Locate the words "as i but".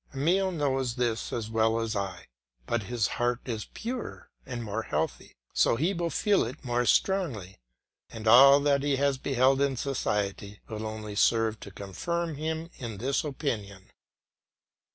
1.79-2.81